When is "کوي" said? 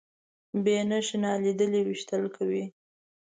2.35-2.63